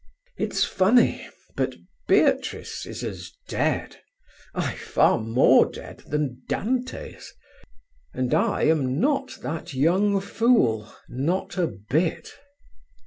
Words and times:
"It's 0.35 0.63
funny, 0.63 1.29
but 1.55 1.75
Beatrice 2.07 2.87
is 2.87 3.03
as 3.03 3.33
dead—ay, 3.47 4.73
far 4.77 5.19
more 5.19 5.69
dead—than 5.71 6.41
Dante's. 6.49 7.31
And 8.11 8.33
I 8.33 8.63
am 8.63 8.99
not 8.99 9.37
that 9.43 9.75
young 9.75 10.19
fool, 10.19 10.91
not 11.07 11.55
a 11.55 11.67
bit. 11.67 12.33